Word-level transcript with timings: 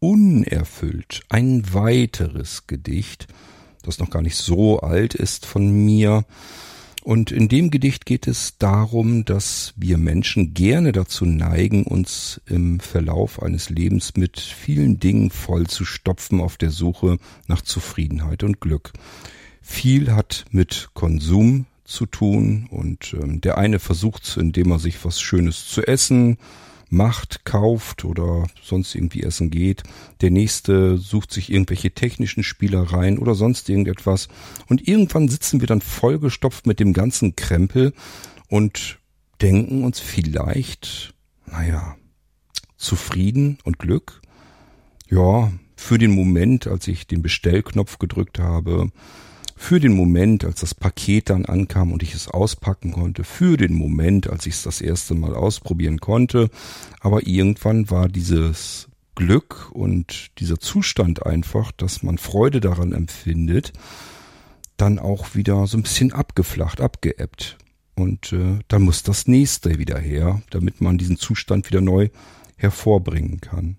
Unerfüllt, 0.00 1.22
ein 1.28 1.74
weiteres 1.74 2.66
Gedicht, 2.66 3.26
das 3.82 3.98
noch 3.98 4.10
gar 4.10 4.22
nicht 4.22 4.36
so 4.36 4.80
alt 4.80 5.14
ist 5.14 5.44
von 5.44 5.70
mir. 5.70 6.24
Und 7.02 7.32
in 7.32 7.48
dem 7.48 7.70
Gedicht 7.70 8.06
geht 8.06 8.26
es 8.28 8.58
darum, 8.58 9.24
dass 9.24 9.72
wir 9.76 9.98
Menschen 9.98 10.54
gerne 10.54 10.92
dazu 10.92 11.24
neigen, 11.24 11.84
uns 11.84 12.40
im 12.46 12.80
Verlauf 12.80 13.42
eines 13.42 13.70
Lebens 13.70 14.12
mit 14.16 14.38
vielen 14.38 15.00
Dingen 15.00 15.30
voll 15.30 15.66
zu 15.66 15.84
stopfen 15.84 16.40
auf 16.40 16.56
der 16.58 16.70
Suche 16.70 17.18
nach 17.46 17.62
Zufriedenheit 17.62 18.42
und 18.42 18.60
Glück. 18.60 18.92
Viel 19.62 20.12
hat 20.12 20.44
mit 20.50 20.90
Konsum 20.94 21.66
zu 21.84 22.06
tun 22.06 22.68
und 22.70 23.14
ähm, 23.14 23.40
der 23.40 23.58
eine 23.58 23.78
versucht, 23.78 24.36
indem 24.36 24.70
er 24.70 24.78
sich 24.78 25.04
was 25.04 25.20
Schönes 25.20 25.66
zu 25.66 25.86
essen 25.86 26.36
macht, 26.90 27.44
kauft 27.44 28.04
oder 28.04 28.46
sonst 28.62 28.94
irgendwie 28.94 29.22
essen 29.22 29.50
geht. 29.50 29.82
Der 30.20 30.30
nächste 30.30 30.98
sucht 30.98 31.32
sich 31.32 31.50
irgendwelche 31.52 31.90
technischen 31.90 32.42
Spielereien 32.42 33.18
oder 33.18 33.34
sonst 33.34 33.68
irgendetwas. 33.68 34.28
Und 34.68 34.86
irgendwann 34.86 35.28
sitzen 35.28 35.60
wir 35.60 35.66
dann 35.66 35.80
vollgestopft 35.80 36.66
mit 36.66 36.80
dem 36.80 36.92
ganzen 36.92 37.36
Krempel 37.36 37.92
und 38.48 38.98
denken 39.40 39.84
uns 39.84 40.00
vielleicht, 40.00 41.14
naja, 41.46 41.96
zufrieden 42.76 43.58
und 43.64 43.78
Glück. 43.78 44.20
Ja, 45.08 45.52
für 45.76 45.98
den 45.98 46.10
Moment, 46.10 46.66
als 46.66 46.88
ich 46.88 47.06
den 47.06 47.22
Bestellknopf 47.22 47.98
gedrückt 47.98 48.38
habe, 48.38 48.90
für 49.58 49.80
den 49.80 49.92
Moment, 49.92 50.44
als 50.44 50.60
das 50.60 50.72
Paket 50.72 51.30
dann 51.30 51.44
ankam 51.44 51.92
und 51.92 52.04
ich 52.04 52.14
es 52.14 52.28
auspacken 52.28 52.92
konnte, 52.92 53.24
für 53.24 53.56
den 53.56 53.74
Moment, 53.74 54.30
als 54.30 54.46
ich 54.46 54.54
es 54.54 54.62
das 54.62 54.80
erste 54.80 55.14
Mal 55.14 55.34
ausprobieren 55.34 55.98
konnte. 55.98 56.48
Aber 57.00 57.26
irgendwann 57.26 57.90
war 57.90 58.08
dieses 58.08 58.88
Glück 59.16 59.70
und 59.72 60.30
dieser 60.38 60.60
Zustand 60.60 61.26
einfach, 61.26 61.72
dass 61.72 62.04
man 62.04 62.18
Freude 62.18 62.60
daran 62.60 62.92
empfindet, 62.92 63.72
dann 64.76 65.00
auch 65.00 65.34
wieder 65.34 65.66
so 65.66 65.76
ein 65.76 65.82
bisschen 65.82 66.12
abgeflacht, 66.12 66.80
abgeebbt. 66.80 67.58
Und 67.96 68.32
äh, 68.32 68.60
dann 68.68 68.82
muss 68.82 69.02
das 69.02 69.26
nächste 69.26 69.76
wieder 69.80 69.98
her, 69.98 70.40
damit 70.50 70.80
man 70.80 70.98
diesen 70.98 71.18
Zustand 71.18 71.68
wieder 71.68 71.80
neu 71.80 72.10
hervorbringen 72.56 73.40
kann. 73.40 73.78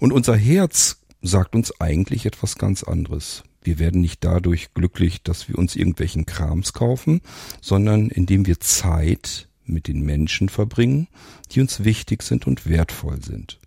Und 0.00 0.12
unser 0.12 0.36
Herz 0.36 1.00
sagt 1.22 1.54
uns 1.54 1.80
eigentlich 1.80 2.26
etwas 2.26 2.56
ganz 2.56 2.82
anderes. 2.82 3.44
Wir 3.62 3.78
werden 3.78 4.00
nicht 4.00 4.24
dadurch 4.24 4.74
glücklich, 4.74 5.22
dass 5.22 5.48
wir 5.48 5.58
uns 5.58 5.76
irgendwelchen 5.76 6.26
Krams 6.26 6.72
kaufen, 6.72 7.20
sondern 7.60 8.08
indem 8.08 8.46
wir 8.46 8.60
Zeit 8.60 9.48
mit 9.64 9.88
den 9.88 10.02
Menschen 10.02 10.48
verbringen, 10.48 11.08
die 11.52 11.60
uns 11.60 11.84
wichtig 11.84 12.22
sind 12.22 12.46
und 12.46 12.66
wertvoll 12.66 13.22
sind. 13.22 13.58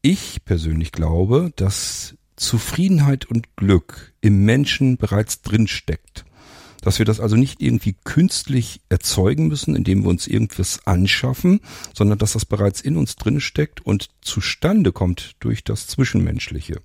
Ich 0.00 0.44
persönlich 0.44 0.92
glaube, 0.92 1.52
dass 1.56 2.16
Zufriedenheit 2.36 3.26
und 3.26 3.56
Glück 3.56 4.12
im 4.20 4.44
Menschen 4.44 4.96
bereits 4.96 5.42
drinsteckt 5.42 6.24
dass 6.84 6.98
wir 6.98 7.06
das 7.06 7.18
also 7.18 7.34
nicht 7.34 7.62
irgendwie 7.62 7.96
künstlich 8.04 8.82
erzeugen 8.90 9.48
müssen, 9.48 9.74
indem 9.74 10.02
wir 10.02 10.10
uns 10.10 10.26
irgendwas 10.26 10.86
anschaffen, 10.86 11.60
sondern 11.94 12.18
dass 12.18 12.34
das 12.34 12.44
bereits 12.44 12.82
in 12.82 12.98
uns 12.98 13.16
drin 13.16 13.40
steckt 13.40 13.84
und 13.84 14.10
zustande 14.20 14.92
kommt 14.92 15.34
durch 15.40 15.64
das 15.64 15.86
Zwischenmenschliche. 15.86 16.82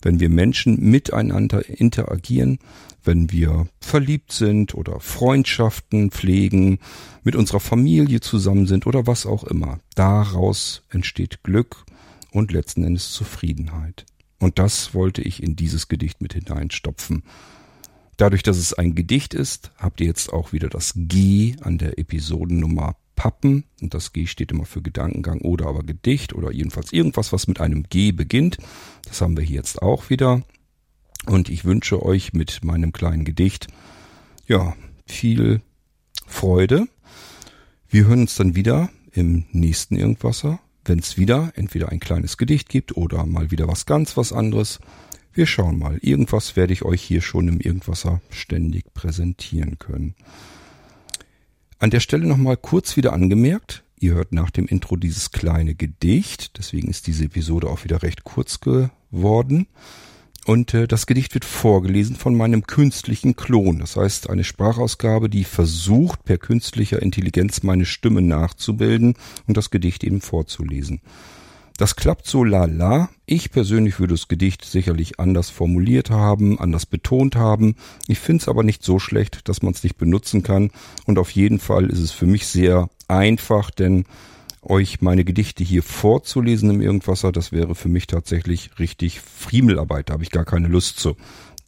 Wenn 0.00 0.20
wir 0.20 0.30
Menschen 0.30 0.80
miteinander 0.80 1.68
interagieren, 1.68 2.60
wenn 3.04 3.30
wir 3.30 3.66
verliebt 3.78 4.32
sind 4.32 4.74
oder 4.74 5.00
Freundschaften 5.00 6.10
pflegen, 6.10 6.78
mit 7.22 7.36
unserer 7.36 7.60
Familie 7.60 8.20
zusammen 8.20 8.66
sind 8.66 8.86
oder 8.86 9.06
was 9.06 9.26
auch 9.26 9.44
immer. 9.44 9.80
Daraus 9.96 10.82
entsteht 10.88 11.42
Glück 11.42 11.84
und 12.30 12.52
letzten 12.52 12.84
Endes 12.84 13.12
Zufriedenheit. 13.12 14.06
Und 14.38 14.58
das 14.58 14.94
wollte 14.94 15.20
ich 15.20 15.42
in 15.42 15.56
dieses 15.56 15.88
Gedicht 15.88 16.22
mit 16.22 16.32
hineinstopfen. 16.32 17.22
Dadurch, 18.16 18.42
dass 18.42 18.58
es 18.58 18.74
ein 18.74 18.94
Gedicht 18.94 19.34
ist, 19.34 19.72
habt 19.78 20.00
ihr 20.00 20.06
jetzt 20.06 20.32
auch 20.32 20.52
wieder 20.52 20.68
das 20.68 20.92
G 20.94 21.56
an 21.60 21.78
der 21.78 21.98
Episodennummer 21.98 22.96
Pappen. 23.16 23.64
Und 23.80 23.94
das 23.94 24.12
G 24.12 24.26
steht 24.26 24.52
immer 24.52 24.64
für 24.64 24.82
Gedankengang 24.82 25.40
oder 25.40 25.66
aber 25.66 25.82
Gedicht 25.82 26.34
oder 26.34 26.52
jedenfalls 26.52 26.92
irgendwas, 26.92 27.32
was 27.32 27.46
mit 27.46 27.60
einem 27.60 27.84
G 27.84 28.12
beginnt. 28.12 28.58
Das 29.06 29.20
haben 29.20 29.36
wir 29.36 29.44
hier 29.44 29.56
jetzt 29.56 29.80
auch 29.80 30.10
wieder. 30.10 30.42
Und 31.26 31.48
ich 31.48 31.64
wünsche 31.64 32.02
euch 32.02 32.32
mit 32.32 32.64
meinem 32.64 32.92
kleinen 32.92 33.24
Gedicht, 33.24 33.68
ja, 34.46 34.74
viel 35.06 35.62
Freude. 36.26 36.88
Wir 37.88 38.06
hören 38.06 38.22
uns 38.22 38.34
dann 38.34 38.56
wieder 38.56 38.90
im 39.12 39.44
nächsten 39.52 39.96
Irgendwasser, 39.96 40.58
wenn 40.84 40.98
es 40.98 41.16
wieder 41.16 41.52
entweder 41.54 41.90
ein 41.90 42.00
kleines 42.00 42.36
Gedicht 42.36 42.68
gibt 42.68 42.96
oder 42.96 43.24
mal 43.24 43.50
wieder 43.50 43.68
was 43.68 43.86
ganz 43.86 44.16
was 44.16 44.32
anderes. 44.32 44.80
Wir 45.34 45.46
schauen 45.46 45.78
mal. 45.78 45.98
Irgendwas 46.02 46.56
werde 46.56 46.74
ich 46.74 46.82
euch 46.82 47.02
hier 47.02 47.22
schon 47.22 47.48
im 47.48 47.60
Irgendwasser 47.60 48.20
ständig 48.30 48.92
präsentieren 48.92 49.78
können. 49.78 50.14
An 51.78 51.90
der 51.90 52.00
Stelle 52.00 52.26
nochmal 52.26 52.56
kurz 52.56 52.96
wieder 52.96 53.12
angemerkt. 53.12 53.82
Ihr 53.98 54.14
hört 54.14 54.32
nach 54.32 54.50
dem 54.50 54.66
Intro 54.66 54.96
dieses 54.96 55.30
kleine 55.30 55.74
Gedicht. 55.74 56.58
Deswegen 56.58 56.88
ist 56.88 57.06
diese 57.06 57.24
Episode 57.24 57.68
auch 57.68 57.84
wieder 57.84 58.02
recht 58.02 58.24
kurz 58.24 58.60
geworden. 58.60 59.68
Und 60.44 60.74
äh, 60.74 60.86
das 60.86 61.06
Gedicht 61.06 61.34
wird 61.34 61.44
vorgelesen 61.44 62.16
von 62.16 62.36
meinem 62.36 62.66
künstlichen 62.66 63.36
Klon. 63.36 63.78
Das 63.78 63.96
heißt, 63.96 64.28
eine 64.28 64.44
Sprachausgabe, 64.44 65.30
die 65.30 65.44
versucht, 65.44 66.24
per 66.24 66.36
künstlicher 66.36 67.00
Intelligenz 67.00 67.62
meine 67.62 67.86
Stimme 67.86 68.22
nachzubilden 68.22 69.14
und 69.46 69.56
das 69.56 69.70
Gedicht 69.70 70.04
eben 70.04 70.20
vorzulesen. 70.20 71.00
Das 71.82 71.96
klappt 71.96 72.28
so 72.28 72.44
lala. 72.44 73.08
Ich 73.26 73.50
persönlich 73.50 73.98
würde 73.98 74.14
das 74.14 74.28
Gedicht 74.28 74.64
sicherlich 74.64 75.18
anders 75.18 75.50
formuliert 75.50 76.10
haben, 76.10 76.60
anders 76.60 76.86
betont 76.86 77.34
haben. 77.34 77.74
Ich 78.06 78.20
finde 78.20 78.42
es 78.42 78.48
aber 78.48 78.62
nicht 78.62 78.84
so 78.84 79.00
schlecht, 79.00 79.48
dass 79.48 79.62
man 79.62 79.72
es 79.72 79.82
nicht 79.82 79.98
benutzen 79.98 80.44
kann. 80.44 80.70
Und 81.06 81.18
auf 81.18 81.32
jeden 81.32 81.58
Fall 81.58 81.86
ist 81.86 81.98
es 81.98 82.12
für 82.12 82.26
mich 82.26 82.46
sehr 82.46 82.88
einfach, 83.08 83.72
denn 83.72 84.04
euch 84.62 85.00
meine 85.00 85.24
Gedichte 85.24 85.64
hier 85.64 85.82
vorzulesen 85.82 86.70
im 86.70 86.80
Irgendwasser, 86.80 87.32
das 87.32 87.50
wäre 87.50 87.74
für 87.74 87.88
mich 87.88 88.06
tatsächlich 88.06 88.78
richtig 88.78 89.20
Friemelarbeit. 89.20 90.08
Da 90.08 90.12
habe 90.12 90.22
ich 90.22 90.30
gar 90.30 90.44
keine 90.44 90.68
Lust 90.68 91.00
zu. 91.00 91.16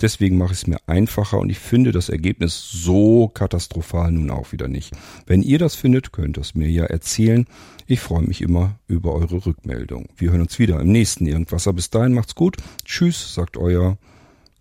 Deswegen 0.00 0.38
mache 0.38 0.52
ich 0.52 0.58
es 0.58 0.66
mir 0.66 0.78
einfacher 0.86 1.38
und 1.38 1.50
ich 1.50 1.58
finde 1.58 1.92
das 1.92 2.08
Ergebnis 2.08 2.68
so 2.70 3.28
katastrophal 3.28 4.10
nun 4.12 4.30
auch 4.30 4.52
wieder 4.52 4.68
nicht. 4.68 4.92
Wenn 5.26 5.42
ihr 5.42 5.58
das 5.58 5.74
findet, 5.74 6.12
könnt 6.12 6.38
ihr 6.38 6.42
es 6.42 6.54
mir 6.54 6.68
ja 6.68 6.84
erzählen. 6.84 7.46
Ich 7.86 8.00
freue 8.00 8.22
mich 8.22 8.40
immer 8.40 8.78
über 8.88 9.14
eure 9.14 9.46
Rückmeldung. 9.46 10.08
Wir 10.16 10.30
hören 10.30 10.40
uns 10.40 10.58
wieder 10.58 10.80
im 10.80 10.90
nächsten 10.90 11.26
Irgendwasser. 11.26 11.72
Bis 11.72 11.90
dahin 11.90 12.14
macht's 12.14 12.34
gut. 12.34 12.56
Tschüss, 12.84 13.34
sagt 13.34 13.56
euer 13.56 13.98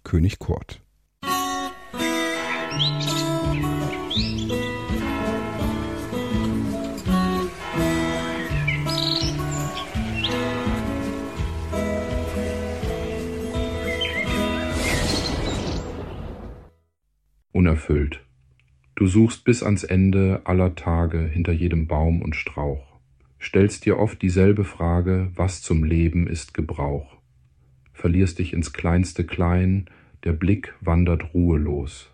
König 0.03 0.39
Kurt. 0.39 0.82
Unerfüllt. 17.63 18.19
Du 18.93 19.07
suchst 19.07 19.45
bis 19.45 19.63
ans 19.63 19.85
Ende 19.85 20.41
aller 20.43 20.75
Tage 20.75 21.19
hinter 21.19 21.53
jedem 21.53 21.87
Baum 21.87 22.21
und 22.21 22.35
Strauch 22.35 22.99
stellst 23.41 23.85
dir 23.85 23.99
oft 23.99 24.21
dieselbe 24.21 24.65
Frage, 24.65 25.31
was 25.35 25.61
zum 25.61 25.85
Leben 25.85 26.27
ist 26.27 26.53
Gebrauch. 26.53 27.15
Verlierst 27.93 28.39
dich 28.39 28.51
ins 28.51 28.73
kleinste 28.73 29.23
Klein, 29.23 29.85
der 30.25 30.33
Blick 30.33 30.73
wandert 30.81 31.33
ruhelos. 31.33 32.11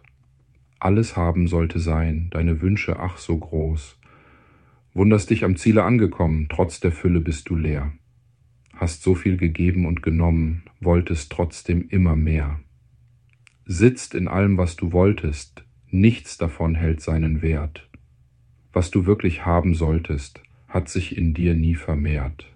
Alles 0.80 1.18
haben 1.18 1.48
sollte 1.48 1.80
sein, 1.80 2.28
deine 2.30 2.62
Wünsche 2.62 3.00
ach 3.00 3.18
so 3.18 3.36
groß. 3.36 3.98
Wunderst 4.94 5.32
dich 5.32 5.44
am 5.46 5.56
Ziele 5.56 5.84
angekommen, 5.84 6.46
trotz 6.48 6.80
der 6.80 6.92
Fülle 6.92 7.22
bist 7.22 7.50
du 7.50 7.56
leer. 7.56 7.92
Hast 8.76 9.02
so 9.02 9.16
viel 9.16 9.38
gegeben 9.38 9.88
und 9.88 10.04
genommen, 10.04 10.62
wolltest 10.80 11.32
trotzdem 11.32 11.88
immer 11.90 12.16
mehr. 12.16 12.60
Sitzt 13.72 14.16
in 14.16 14.28
allem, 14.28 14.58
was 14.58 14.78
du 14.78 14.94
wolltest, 14.94 15.64
nichts 15.92 16.40
davon 16.40 16.74
hält 16.74 17.02
seinen 17.02 17.44
Wert. 17.44 17.88
Was 18.74 18.90
du 18.90 19.06
wirklich 19.06 19.46
haben 19.46 19.76
solltest, 19.76 20.42
hat 20.68 20.90
sich 20.90 21.16
in 21.16 21.36
dir 21.36 21.54
nie 21.54 21.76
vermehrt. 21.76 22.52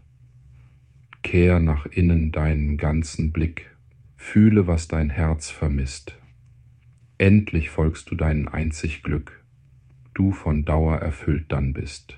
Kehr 1.21 1.59
nach 1.59 1.85
innen 1.85 2.31
deinen 2.31 2.77
ganzen 2.77 3.31
Blick, 3.31 3.69
fühle, 4.15 4.65
was 4.65 4.87
dein 4.87 5.11
Herz 5.11 5.51
vermisst. 5.51 6.17
Endlich 7.19 7.69
folgst 7.69 8.09
du 8.09 8.15
deinen 8.15 8.47
einzig 8.47 9.03
Glück, 9.03 9.45
du 10.15 10.31
von 10.31 10.65
Dauer 10.65 10.97
erfüllt 10.97 11.45
dann 11.51 11.73
bist. 11.73 12.17